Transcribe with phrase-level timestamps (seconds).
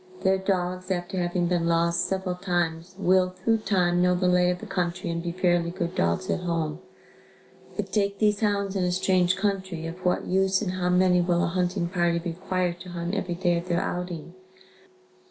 [0.23, 4.57] Their dogs after having been lost several times will, through time, know the lay of
[4.57, 6.79] the country and be fairly good dogs at home,
[7.75, 11.43] but take these hounds in a strange country, of what use and how many will
[11.43, 14.33] a hunting party require to hunt every day of their outing?